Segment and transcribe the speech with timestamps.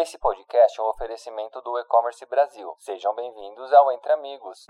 [0.00, 2.72] Esse podcast é um oferecimento do E-Commerce Brasil.
[2.78, 4.64] Sejam bem-vindos ao Entre Amigos.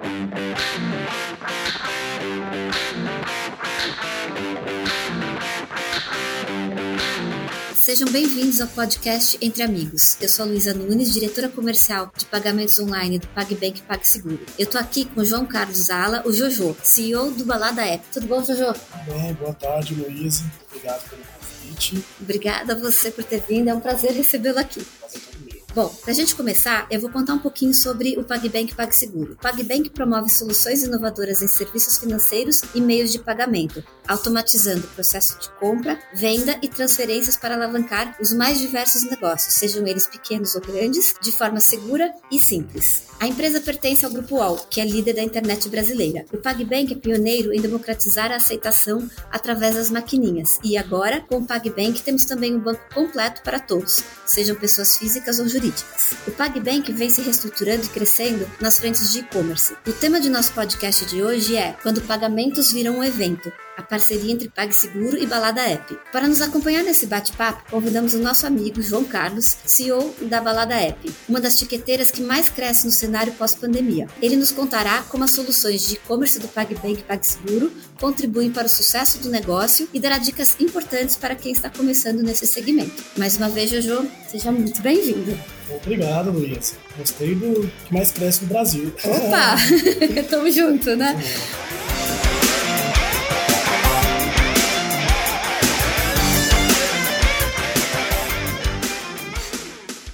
[7.75, 10.19] Sejam bem-vindos ao podcast Entre Amigos.
[10.19, 14.47] Eu sou a Luísa Nunes, diretora comercial de pagamentos online do PagBank PagSeguro.
[14.59, 18.03] Eu tô aqui com o João Carlos Ala, o Jojo, CEO do Balada App.
[18.11, 18.73] Tudo bom, Jojo?
[18.73, 20.43] Tudo bem, boa tarde, Luísa.
[20.71, 21.38] Obrigado pelo convite.
[22.21, 24.85] Obrigada a você por ter vindo, é um prazer recebê-lo aqui.
[25.75, 29.35] Bom, para a gente começar, eu vou contar um pouquinho sobre o PagBank PagSeguro.
[29.35, 35.39] O PagBank promove soluções inovadoras em serviços financeiros e meios de pagamento, automatizando o processo
[35.39, 40.61] de compra, venda e transferências para alavancar os mais diversos negócios, sejam eles pequenos ou
[40.61, 43.03] grandes, de forma segura e simples.
[43.21, 46.25] A empresa pertence ao Grupo UOL, que é líder da internet brasileira.
[46.33, 50.59] O PagBank é pioneiro em democratizar a aceitação através das maquininhas.
[50.63, 55.41] E agora, com o PagBank, temos também um banco completo para todos, sejam pessoas físicas
[55.41, 56.13] ou jurídicas.
[56.29, 59.77] O PagBank vem se reestruturando e crescendo nas frentes de e-commerce.
[59.87, 64.33] O tema de nosso podcast de hoje é Quando pagamentos viram um evento, a parceria
[64.33, 65.97] entre PagSeguro e Balada App.
[66.13, 71.15] Para nos acompanhar nesse bate-papo, convidamos o nosso amigo João Carlos, CEO da Balada App,
[71.29, 74.09] uma das tiqueteiras que mais cresce no cenário pós-pandemia.
[74.21, 78.69] Ele nos contará como as soluções de e-commerce do PagBank e PagSeguro contribuem para o
[78.69, 83.05] sucesso do negócio e dará dicas importantes para quem está começando nesse segmento.
[83.17, 85.39] Mais uma vez, Jojo, seja muito bem-vindo.
[85.71, 86.75] Obrigado, Luísa.
[86.97, 88.93] Gostei do que mais cresce no Brasil.
[89.05, 89.57] Opa!
[90.29, 91.17] Tamo junto, né?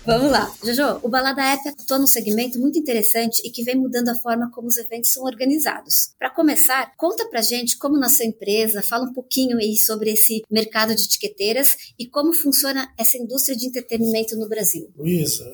[0.06, 0.52] Vamos lá.
[0.62, 4.50] Jojo, o Balada App atua num segmento muito interessante e que vem mudando a forma
[4.50, 6.14] como os eventos são organizados.
[6.18, 10.42] Para começar, conta pra gente como nasceu a empresa, fala um pouquinho aí sobre esse
[10.50, 14.92] mercado de etiqueteiras e como funciona essa indústria de entretenimento no Brasil.
[14.96, 15.44] Luísa,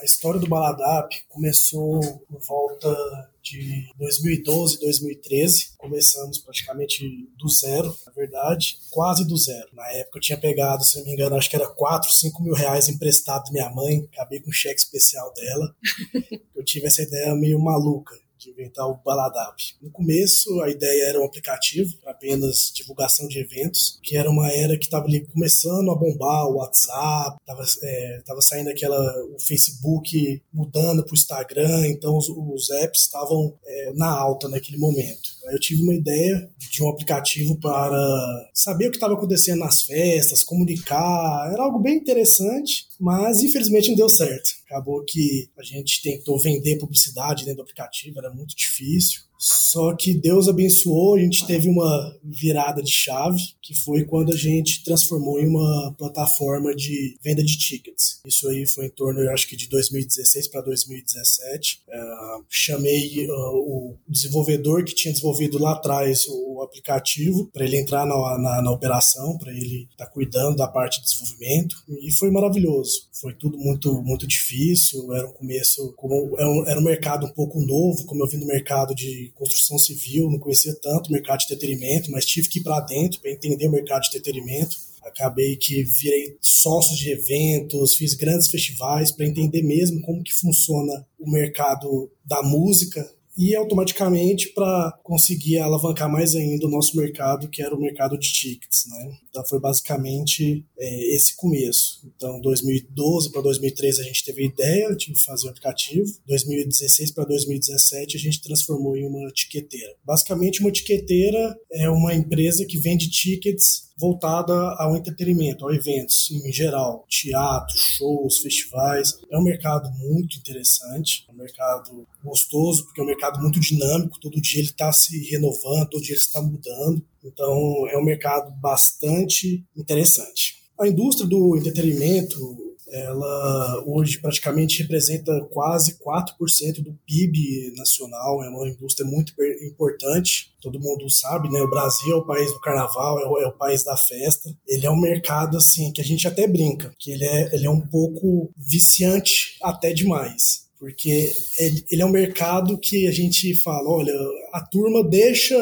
[0.00, 5.72] a história do Balada App começou por volta de 2012, 2013.
[5.76, 9.68] Começamos praticamente do zero, na verdade, quase do zero.
[9.72, 12.54] Na época eu tinha pegado, se não me engano, acho que era 4, 5 mil
[12.54, 15.74] reais emprestado da minha mãe, acabei com um cheque especial dela.
[16.54, 19.56] eu tive essa ideia meio maluca de inventar o Baladap.
[19.80, 24.78] No começo, a ideia era um aplicativo apenas divulgação de eventos, que era uma era
[24.78, 28.96] que estava ali começando a bombar o WhatsApp, estava é, tava saindo aquela
[29.34, 34.78] o Facebook mudando para o Instagram, então os, os apps estavam é, na alta naquele
[34.78, 35.32] momento.
[35.50, 40.44] Eu tive uma ideia de um aplicativo para saber o que estava acontecendo nas festas,
[40.44, 44.50] comunicar, era algo bem interessante, mas infelizmente não deu certo.
[44.66, 49.22] Acabou que a gente tentou vender publicidade dentro do aplicativo, era muito difícil.
[49.42, 54.36] Só que Deus abençoou, a gente teve uma virada de chave, que foi quando a
[54.36, 58.20] gente transformou em uma plataforma de venda de tickets.
[58.24, 61.82] Isso aí foi em torno, eu acho que de 2016 para 2017.
[61.88, 68.06] Uh, chamei uh, o desenvolvedor que tinha desenvolvido lá atrás o aplicativo para ele entrar
[68.06, 71.76] na, na, na operação, para ele estar tá cuidando da parte de desenvolvimento.
[72.02, 73.08] E foi maravilhoso.
[73.12, 75.12] Foi tudo muito, muito difícil.
[75.14, 78.38] Era um começo, como era um, era um mercado um pouco novo, como eu vim
[78.38, 82.58] do mercado de construção civil, não conhecia tanto o mercado de entretenimento, mas tive que
[82.58, 84.76] ir para dentro para entender o mercado de entretenimento.
[85.02, 91.04] Acabei que virei sócio de eventos, fiz grandes festivais para entender mesmo como que funciona
[91.18, 97.62] o mercado da música e automaticamente para conseguir alavancar mais ainda o nosso mercado, que
[97.62, 99.16] era o mercado de tickets, né?
[99.30, 102.00] Então foi basicamente é, esse começo.
[102.16, 106.12] Então, 2012 para 2013 a gente teve a ideia de fazer o aplicativo.
[106.26, 109.94] 2016 para 2017 a gente transformou em uma etiqueteira.
[110.04, 116.52] Basicamente, uma etiqueteira é uma empresa que vende tickets voltada ao entretenimento, a eventos em
[116.52, 119.18] geral, teatro, shows, festivais.
[119.30, 124.20] É um mercado muito interessante, é um mercado gostoso, porque é um mercado muito dinâmico,
[124.20, 127.04] todo dia ele está se renovando, todo dia ele está mudando.
[127.24, 130.62] Então, é um mercado bastante interessante.
[130.78, 138.68] A indústria do entretenimento, ela hoje praticamente representa quase 4% do PIB nacional, é uma
[138.68, 139.32] indústria muito
[139.66, 141.60] importante, todo mundo sabe, né?
[141.62, 144.54] O Brasil é o país do carnaval, é o, é o, país da festa.
[144.68, 147.70] Ele é um mercado, assim, que a gente até brinca, que ele é, ele é
[147.70, 150.62] um pouco viciante até demais.
[150.78, 154.12] Porque ele, é um mercado que a gente fala, olha,
[154.52, 155.56] a turma deixa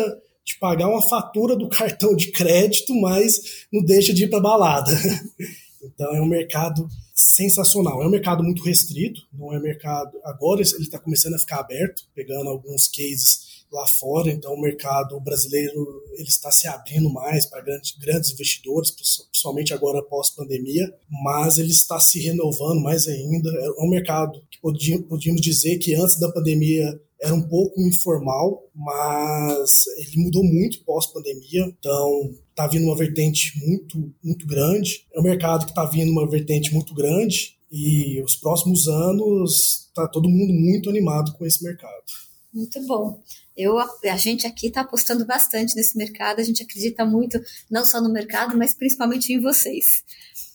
[0.45, 4.91] de pagar uma fatura do cartão de crédito, mas não deixa de ir para balada.
[5.83, 8.03] Então é um mercado sensacional.
[8.03, 10.19] É um mercado muito restrito, não é mercado.
[10.25, 15.19] Agora ele está começando a ficar aberto, pegando alguns cases lá fora, então o mercado
[15.21, 20.93] brasileiro ele está se abrindo mais para grandes, grandes investidores, principalmente agora pós-pandemia,
[21.23, 23.49] mas ele está se renovando mais ainda.
[23.49, 29.85] É um mercado que podíamos dizer que antes da pandemia era um pouco informal, mas
[29.99, 35.07] ele mudou muito pós-pandemia, então está vindo uma vertente muito, muito grande.
[35.15, 40.07] É um mercado que está vindo uma vertente muito grande e os próximos anos está
[40.07, 42.05] todo mundo muito animado com esse mercado.
[42.53, 43.23] Muito bom.
[43.57, 47.41] Eu, a gente aqui está apostando bastante nesse mercado, a gente acredita muito,
[47.71, 50.03] não só no mercado, mas principalmente em vocês.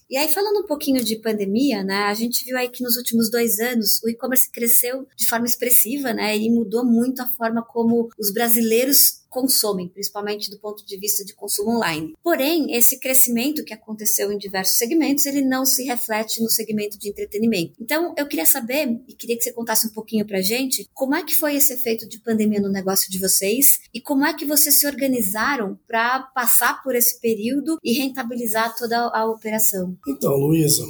[0.08, 3.30] E aí, falando um pouquinho de pandemia, né, a gente viu aí que nos últimos
[3.30, 8.10] dois anos o e-commerce cresceu de forma expressiva, né, e mudou muito a forma como
[8.20, 12.16] os brasileiros consomem, principalmente do ponto de vista de consumo online.
[12.24, 17.10] Porém, esse crescimento que aconteceu em diversos segmentos, ele não se reflete no segmento de
[17.10, 17.74] entretenimento.
[17.82, 21.22] Então, eu queria saber e queria que você contasse um pouquinho pra gente como é
[21.22, 24.80] que foi esse efeito de pandemia no negócio de vocês e como é que vocês
[24.80, 29.98] se organizaram para passar por esse período e rentabilizar toda a operação.
[30.08, 30.86] Então, Luísa,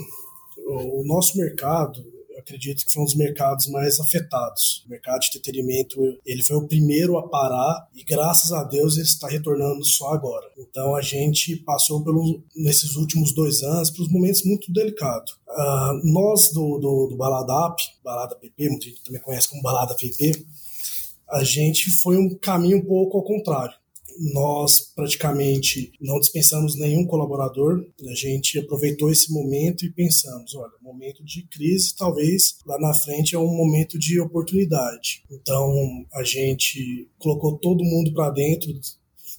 [0.67, 2.14] o nosso mercado
[2.45, 4.83] acredito que foi um dos mercados mais afetados.
[4.85, 9.05] O mercado de entretenimento, ele foi o primeiro a parar e graças a Deus ele
[9.05, 10.45] está retornando só agora.
[10.57, 15.33] Então a gente passou pelos, nesses últimos dois anos por momentos muito delicados.
[15.49, 20.45] Uh, nós do, do, do Baladap, Balada PP, muita gente também conhece como Balada PP,
[21.29, 23.75] a gente foi um caminho um pouco ao contrário
[24.33, 27.85] nós praticamente não dispensamos nenhum colaborador.
[28.09, 33.35] A gente aproveitou esse momento e pensamos, olha, momento de crise, talvez lá na frente
[33.35, 35.23] é um momento de oportunidade.
[35.31, 38.73] Então a gente colocou todo mundo para dentro,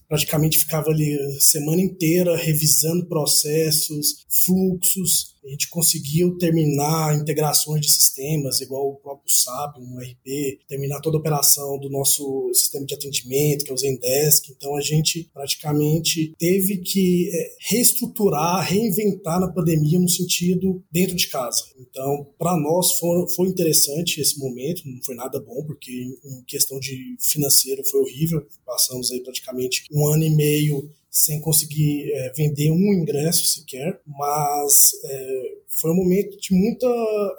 [0.09, 7.91] praticamente ficava ali a semana inteira revisando processos, fluxos, a gente conseguiu terminar integrações de
[7.91, 12.95] sistemas, igual o próprio SAP, um RP, terminar toda a operação do nosso sistema de
[12.95, 14.51] atendimento, que é o Zendesk.
[14.51, 21.29] Então a gente praticamente teve que é, reestruturar, reinventar na pandemia no sentido dentro de
[21.29, 21.65] casa.
[21.79, 25.93] Então, para nós foi, foi interessante esse momento, não foi nada bom, porque
[26.25, 28.45] em questão de financeiro foi horrível.
[28.65, 34.73] Passamos aí praticamente um ano e meio sem conseguir é, vender um ingresso sequer, mas
[35.05, 36.87] é, foi um momento de muito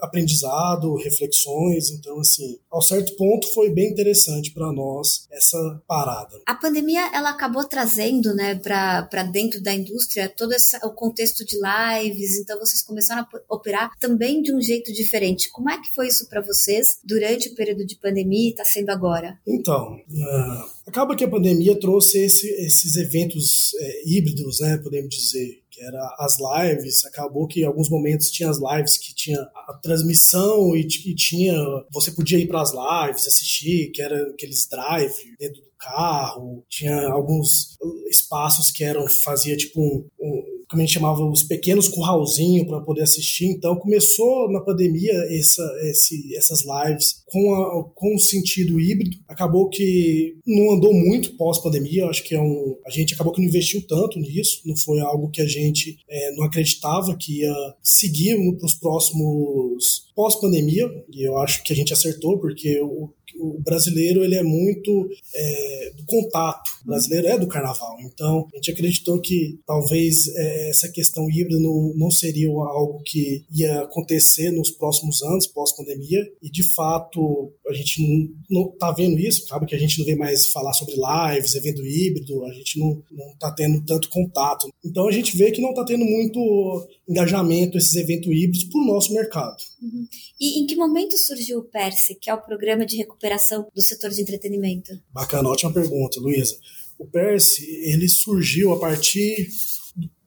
[0.02, 6.40] aprendizado, reflexões, então assim, ao certo ponto foi bem interessante para nós essa parada.
[6.46, 11.58] A pandemia ela acabou trazendo, né, para dentro da indústria todo esse, o contexto de
[11.58, 15.52] lives, então vocês começaram a operar também de um jeito diferente.
[15.52, 18.90] Como é que foi isso para vocês durante o período de pandemia e está sendo
[18.90, 19.38] agora?
[19.48, 25.60] Então, uh, acaba que a pandemia trouxe esse, esses eventos é, híbridos, né, podemos dizer
[25.78, 27.06] que era as lives.
[27.06, 31.54] Acabou que em alguns momentos tinha as lives que tinha a transmissão e, e tinha.
[31.94, 36.66] Você podia ir para as lives, assistir, que era aqueles drive dentro do carro.
[36.68, 37.78] Tinha alguns
[38.10, 39.08] espaços que eram.
[39.08, 43.46] fazia tipo um, um como a gente chamava, os pequenos curralzinhos para poder assistir.
[43.46, 49.18] Então começou na pandemia essa, esse, essas lives com, a, com um sentido híbrido.
[49.28, 52.08] Acabou que não andou muito pós-pandemia.
[52.08, 54.62] Acho que é um, a gente acabou que não investiu tanto nisso.
[54.66, 60.08] Não foi algo que a gente é, não acreditava que ia seguir para os próximos
[60.16, 60.90] pós-pandemia.
[61.14, 63.10] E eu acho que a gente acertou porque o
[63.40, 67.98] o brasileiro ele é muito é, do contato, o brasileiro é do carnaval.
[68.02, 73.46] Então, a gente acreditou que talvez é, essa questão híbrida não, não seria algo que
[73.52, 79.46] ia acontecer nos próximos anos, pós-pandemia, e de fato a gente não está vendo isso,
[79.46, 83.04] acaba que a gente não vê mais falar sobre lives, evento híbrido, a gente não
[83.34, 84.70] está tendo tanto contato.
[84.84, 88.86] Então, a gente vê que não está tendo muito engajamento esses eventos híbridos para o
[88.86, 89.58] nosso mercado.
[89.82, 90.08] Uhum.
[90.40, 94.12] E em que momento surgiu o PERSE, que é o Programa de Recuperação do Setor
[94.12, 95.00] de Entretenimento?
[95.14, 96.58] Bacana, ótima pergunta, Luísa.
[96.98, 99.50] O PERSE, ele surgiu a partir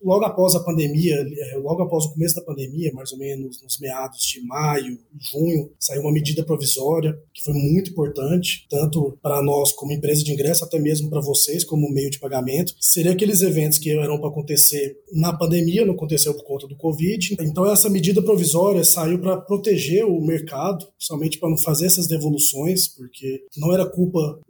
[0.03, 3.79] logo após a pandemia, é, logo após o começo da pandemia, mais ou menos nos
[3.79, 9.73] meados de maio, junho, saiu uma medida provisória que foi muito importante, tanto para nós
[9.73, 12.75] como empresa de ingresso, até mesmo para vocês como meio de pagamento.
[12.81, 17.37] Seria aqueles eventos que eram para acontecer na pandemia, não aconteceu por conta do Covid.
[17.41, 22.89] Então essa medida provisória saiu para proteger o mercado, somente para não fazer essas devoluções,
[22.89, 24.41] porque não era culpa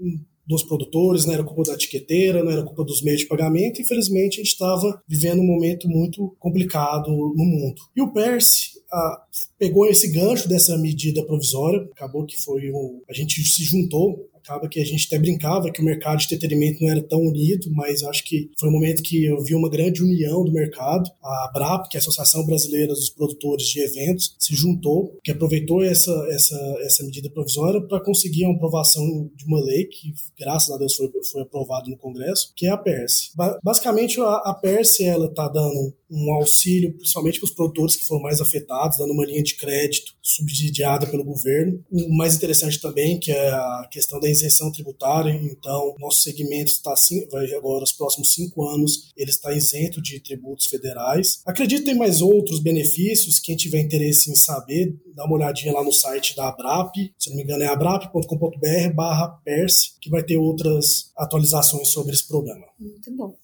[0.50, 3.80] dos produtores, não era culpa da etiqueteira, não era culpa dos meios de pagamento.
[3.80, 7.80] Infelizmente, a gente estava vivendo um momento muito complicado no mundo.
[7.96, 9.24] E o PERSE a,
[9.58, 14.68] pegou esse gancho dessa medida provisória, acabou que foi um, a gente se juntou acaba
[14.68, 18.02] que a gente até brincava que o mercado de entretenimento não era tão unido, mas
[18.02, 21.10] acho que foi um momento que eu vi uma grande união do mercado.
[21.22, 25.82] A BRAP, que é a Associação Brasileira dos Produtores de Eventos, se juntou, que aproveitou
[25.82, 30.78] essa, essa, essa medida provisória para conseguir uma aprovação de uma lei que, graças a
[30.78, 33.30] Deus, foi, foi aprovada no Congresso, que é a PERSE.
[33.34, 38.22] Ba basicamente, a, a PERSE está dando um auxílio, principalmente para os produtores que foram
[38.22, 41.82] mais afetados, dando uma linha de crédito subsidiada pelo governo.
[41.90, 45.32] O mais interessante também, que é a questão da isenção tributária.
[45.32, 50.20] Então, nosso segmento está assim, vai agora, os próximos cinco anos, ele está isento de
[50.20, 51.40] tributos federais.
[51.46, 53.38] Acredito que tem mais outros benefícios.
[53.38, 56.94] Quem tiver interesse em saber, dá uma olhadinha lá no site da Abrap.
[57.18, 62.66] Se não me engano, é abrap.com.br/perse, que vai ter outras atualizações sobre esse programa.
[62.78, 63.34] Muito bom.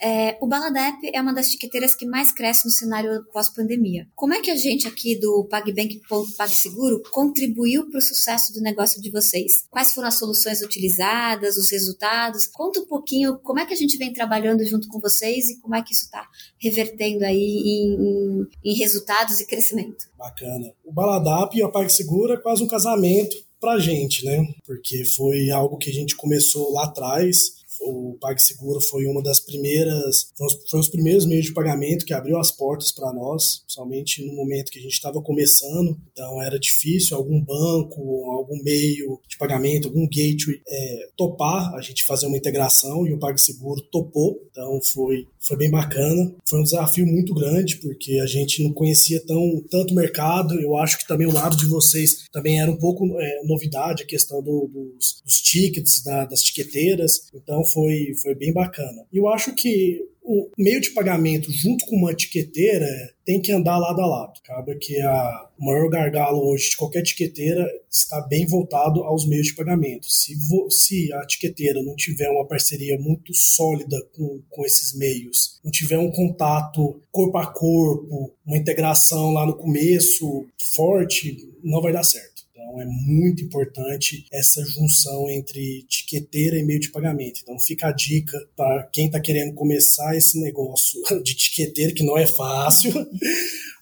[0.00, 4.06] É, o Baladep é uma das tiqueteiras que mais cresce no cenário pós-pandemia.
[4.14, 9.10] Como é que a gente aqui do PagBank.PagSeguro contribuiu para o sucesso do negócio de
[9.10, 9.66] vocês?
[9.70, 12.46] Quais foram as soluções utilizadas, os resultados?
[12.46, 15.74] Conta um pouquinho como é que a gente vem trabalhando junto com vocês e como
[15.74, 16.26] é que isso está
[16.58, 20.08] revertendo aí em, em, em, resultados e crescimento.
[20.16, 20.72] Bacana.
[20.84, 24.46] O Baladap e a PagSeguro é quase um casamento pra gente, né?
[24.64, 30.28] Porque foi algo que a gente começou lá atrás, o PagSeguro foi uma das primeiras,
[30.68, 34.70] foi os primeiros meios de pagamento que abriu as portas para nós, somente no momento
[34.70, 40.06] que a gente estava começando, então era difícil algum banco, algum meio de pagamento, algum
[40.06, 45.56] gateway é, topar a gente fazer uma integração e o PagSeguro topou, então foi, foi
[45.56, 46.34] bem bacana.
[46.48, 50.98] Foi um desafio muito grande porque a gente não conhecia tão, tanto mercado, eu acho
[50.98, 54.68] que também o lado de vocês também era um pouco é, novidade a questão do,
[54.68, 59.04] dos, dos tickets, da, das tiqueteiras, então foi, foi bem bacana.
[59.12, 62.86] E eu acho que o meio de pagamento junto com uma etiqueteira
[63.24, 64.32] tem que andar lado a lado.
[64.44, 69.46] Acaba que a, o maior gargalo hoje de qualquer etiqueteira está bem voltado aos meios
[69.46, 70.06] de pagamento.
[70.06, 75.58] Se, vo, se a etiqueteira não tiver uma parceria muito sólida com, com esses meios,
[75.64, 80.46] não tiver um contato corpo a corpo, uma integração lá no começo
[80.76, 82.37] forte, não vai dar certo.
[82.68, 87.40] Então é muito importante essa junção entre etiqueteira e meio de pagamento.
[87.42, 92.18] Então fica a dica para quem está querendo começar esse negócio de etiqueteira, que não
[92.18, 92.92] é fácil.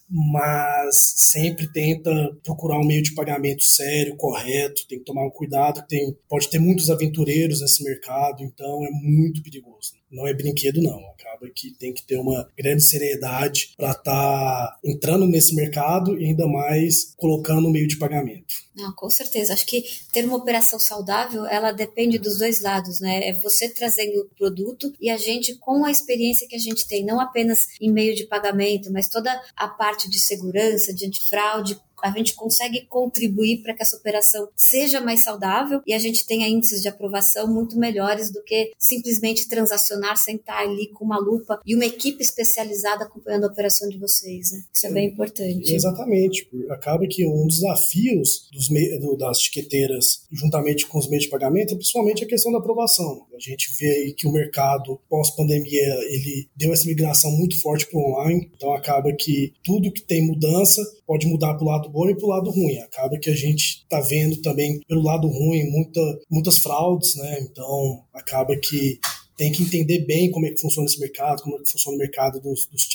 [0.08, 2.10] mas sempre tenta
[2.44, 6.60] procurar um meio de pagamento sério, correto, tem que tomar um cuidado, tem, pode ter
[6.60, 9.94] muitos aventureiros nesse mercado, então é muito perigoso.
[10.16, 10.98] Não é brinquedo, não.
[11.10, 16.24] Acaba que tem que ter uma grande seriedade para estar tá entrando nesse mercado e
[16.24, 18.66] ainda mais colocando o meio de pagamento.
[18.74, 19.52] Não, com certeza.
[19.52, 23.28] Acho que ter uma operação saudável, ela depende dos dois lados, né?
[23.28, 27.04] É você trazendo o produto e a gente com a experiência que a gente tem,
[27.04, 32.10] não apenas em meio de pagamento, mas toda a parte de segurança, de antifraude, a
[32.10, 36.82] gente consegue contribuir para que essa operação seja mais saudável e a gente tenha índices
[36.82, 41.86] de aprovação muito melhores do que simplesmente transacionar, sentar ali com uma lupa e uma
[41.86, 44.52] equipe especializada acompanhando a operação de vocês.
[44.52, 44.62] Né?
[44.72, 45.74] Isso é bem importante.
[45.74, 46.48] Exatamente.
[46.70, 48.68] Acaba que um dos desafios dos
[49.00, 53.26] do, das etiqueteiras, juntamente com os meios de pagamento, é principalmente a questão da aprovação.
[53.34, 57.98] A gente vê aí que o mercado pós-pandemia ele deu essa migração muito forte para
[57.98, 62.08] o online, então acaba que tudo que tem mudança pode mudar para o lado bom
[62.08, 62.78] e para o lado ruim.
[62.78, 66.00] Acaba que a gente está vendo também pelo lado ruim muita,
[66.30, 67.40] muitas fraudes, né?
[67.40, 68.98] Então acaba que
[69.36, 71.98] tem que entender bem como é que funciona esse mercado, como é que funciona o
[71.98, 72.88] mercado dos, dos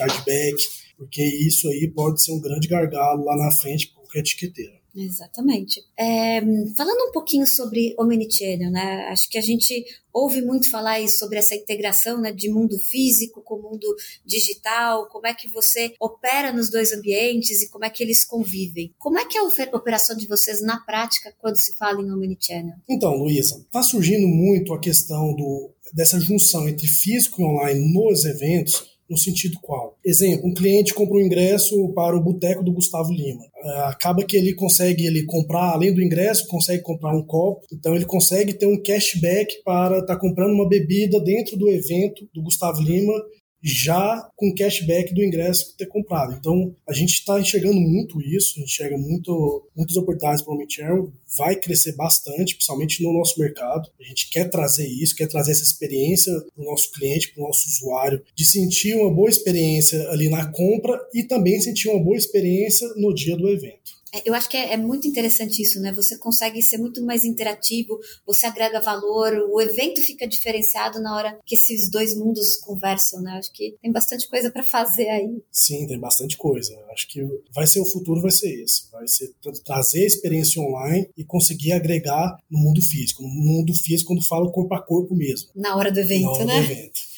[0.97, 4.80] porque isso aí pode ser um grande gargalo lá na frente para qualquer etiqueteira.
[4.95, 5.81] Exatamente.
[5.97, 6.41] É,
[6.75, 9.07] falando um pouquinho sobre Omnichannel, né?
[9.09, 13.61] Acho que a gente ouve muito falar sobre essa integração né, de mundo físico com
[13.61, 13.87] mundo
[14.25, 18.93] digital, como é que você opera nos dois ambientes e como é que eles convivem.
[18.99, 22.75] Como é que é a operação de vocês na prática quando se fala em Omnichannel?
[22.89, 28.25] Então, Luísa, está surgindo muito a questão do, dessa junção entre físico e online nos
[28.25, 29.97] eventos, no sentido qual?
[30.03, 33.43] Exemplo, um cliente compra um ingresso para o Boteco do Gustavo Lima.
[33.63, 37.93] Ah, acaba que ele consegue ele comprar, além do ingresso, consegue comprar um copo, então
[37.93, 42.41] ele consegue ter um cashback para estar tá comprando uma bebida dentro do evento do
[42.41, 43.13] Gustavo Lima
[43.61, 46.33] já com cashback do ingresso ter comprado.
[46.33, 51.55] Então, a gente está enxergando muito isso, enxerga muito, muitas oportunidades para o Omnichannel, vai
[51.55, 53.89] crescer bastante, principalmente no nosso mercado.
[53.99, 57.47] A gente quer trazer isso, quer trazer essa experiência para o nosso cliente, para o
[57.47, 62.17] nosso usuário, de sentir uma boa experiência ali na compra e também sentir uma boa
[62.17, 64.00] experiência no dia do evento.
[64.13, 65.91] É, eu acho que é, é, muito interessante isso, né?
[65.93, 71.39] Você consegue ser muito mais interativo, você agrega valor, o evento fica diferenciado na hora
[71.45, 73.31] que esses dois mundos conversam, né?
[73.33, 75.41] Acho que tem bastante coisa para fazer aí.
[75.51, 76.77] Sim, tem bastante coisa.
[76.91, 78.91] Acho que vai ser o futuro, vai ser esse.
[78.91, 79.31] Vai ser
[79.63, 83.23] trazer a experiência online e conseguir agregar no mundo físico.
[83.23, 85.49] No mundo físico, quando fala corpo a corpo mesmo.
[85.55, 86.53] Na hora do evento, na hora né?
[86.53, 87.10] Do evento.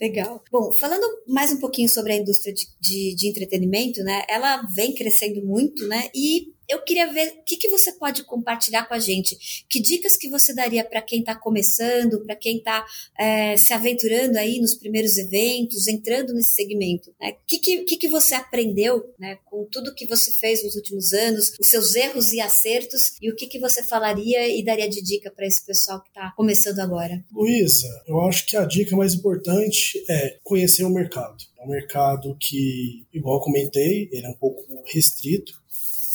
[0.00, 0.44] Legal.
[0.52, 4.24] Bom, falando mais um pouquinho sobre a indústria de, de, de entretenimento, né?
[4.28, 6.10] Ela vem crescendo muito, né?
[6.14, 9.64] E eu queria ver o que, que você pode compartilhar com a gente.
[9.68, 12.84] Que dicas que você daria para quem está começando, para quem está
[13.18, 17.10] é, se aventurando aí nos primeiros eventos, entrando nesse segmento?
[17.10, 17.36] O né?
[17.46, 21.52] que, que, que, que você aprendeu né, com tudo que você fez nos últimos anos,
[21.58, 25.30] os seus erros e acertos, e o que, que você falaria e daria de dica
[25.30, 27.24] para esse pessoal que está começando agora?
[27.32, 31.36] Luísa, eu acho que a dica mais importante é conhecer o mercado.
[31.58, 35.60] É um mercado que, igual comentei, ele é um pouco restrito,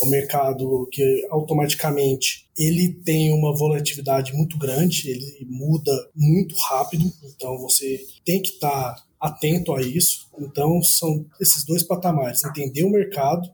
[0.02, 7.12] é um mercado que automaticamente ele tem uma volatilidade muito grande, ele muda muito rápido,
[7.24, 10.28] então você tem que estar tá atento a isso.
[10.40, 13.50] Então são esses dois patamares, entender o mercado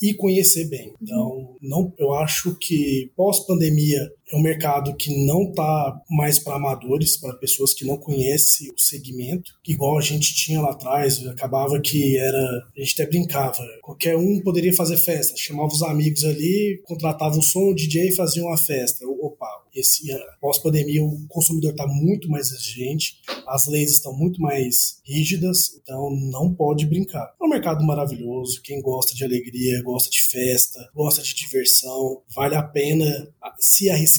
[0.00, 0.94] e conhecer bem.
[1.02, 7.16] Então, não, eu acho que pós-pandemia é um mercado que não está mais para amadores,
[7.16, 12.16] para pessoas que não conhecem o segmento, igual a gente tinha lá atrás, acabava que
[12.16, 17.38] era, a gente até brincava, qualquer um poderia fazer festa, chamava os amigos ali, contratava
[17.38, 19.06] o som, o DJ e fazia uma festa.
[19.06, 20.08] Opa, esse
[20.40, 26.52] pós-pandemia o consumidor está muito mais exigente, as leis estão muito mais rígidas, então não
[26.52, 27.34] pode brincar.
[27.40, 32.54] É um mercado maravilhoso, quem gosta de alegria, gosta de festa, gosta de diversão, vale
[32.54, 34.17] a pena se arriscar,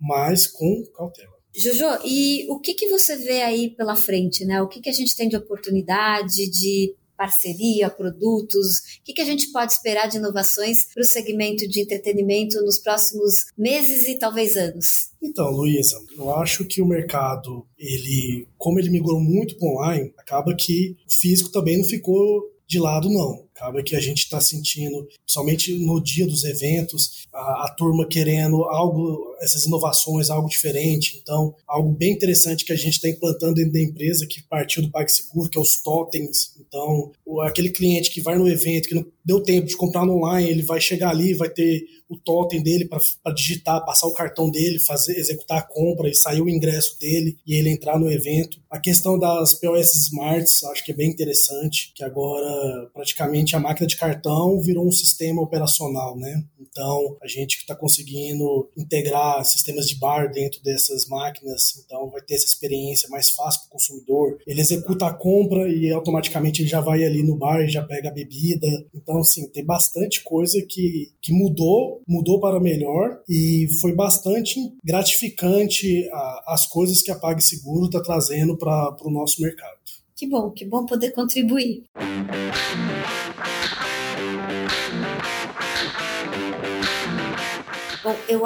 [0.00, 1.36] mas com cautela.
[1.54, 4.60] Jojo, e o que, que você vê aí pela frente, né?
[4.60, 8.78] O que, que a gente tem de oportunidade, de parceria, produtos?
[9.00, 12.78] O que, que a gente pode esperar de inovações para o segmento de entretenimento nos
[12.78, 15.10] próximos meses e talvez anos?
[15.22, 20.54] Então, Luísa, eu acho que o mercado, ele, como ele migrou muito para online, acaba
[20.54, 23.45] que o físico também não ficou de lado, não.
[23.56, 28.62] Acaba que a gente está sentindo, principalmente no dia dos eventos, a, a, turma querendo
[28.64, 31.18] algo, essas inovações, algo diferente.
[31.22, 34.90] Então, algo bem interessante que a gente está implantando dentro da empresa, que partiu do
[34.90, 36.54] PagSeguro, que é os totens.
[36.60, 40.50] Então, o, aquele cliente que vai no evento, que não deu tempo de comprar online,
[40.50, 44.78] ele vai chegar ali, vai ter o totem dele para digitar, passar o cartão dele,
[44.78, 48.60] fazer executar a compra e sair o ingresso dele e ele entrar no evento.
[48.70, 53.86] A questão das POS Smarts, acho que é bem interessante, que agora praticamente a máquina
[53.86, 56.42] de cartão virou um sistema operacional, né?
[56.58, 62.34] Então, a gente está conseguindo integrar sistemas de bar dentro dessas máquinas, então vai ter
[62.34, 64.38] essa experiência mais fácil para o consumidor.
[64.46, 68.08] Ele executa a compra e automaticamente ele já vai ali no bar e já pega
[68.08, 68.66] a bebida.
[68.94, 76.08] Então, assim, tem bastante coisa que, que mudou, mudou para melhor e foi bastante gratificante
[76.12, 79.76] a, as coisas que a PagSeguro está trazendo para o nosso mercado.
[80.14, 81.84] Que bom, que bom poder contribuir.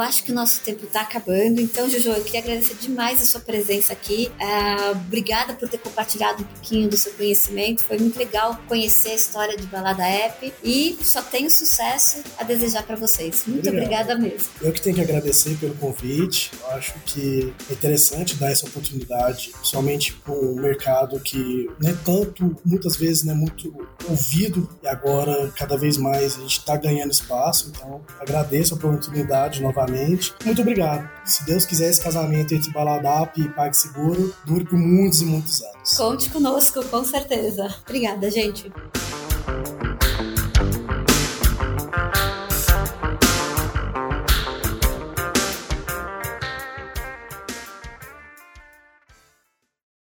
[0.01, 3.25] Eu acho que o nosso tempo está acabando, então, Jojo, eu queria agradecer demais a
[3.25, 4.31] sua presença aqui.
[4.41, 7.85] Uh, obrigada por ter compartilhado um pouquinho do seu conhecimento.
[7.85, 12.83] Foi muito legal conhecer a história de Balada App e só tenho sucesso a desejar
[12.83, 13.45] para vocês.
[13.47, 14.11] Muito Obrigado.
[14.11, 14.49] obrigada mesmo.
[14.61, 16.51] Eu que tenho que agradecer pelo convite.
[16.61, 21.95] Eu acho que é interessante dar essa oportunidade, somente para um mercado que não é
[22.05, 26.77] tanto, muitas vezes, não é muito ouvido e agora, cada vez mais, a gente está
[26.77, 27.71] ganhando espaço.
[27.75, 29.61] Então, agradeço a oportunidade
[29.91, 30.35] novamente.
[30.45, 31.09] Muito obrigado.
[31.25, 35.97] Se Deus quiser, esse casamento entre Baladap e PagSeguro dure por muitos e muitos anos.
[35.97, 37.75] Conte conosco, com certeza.
[37.87, 38.71] Obrigada, gente.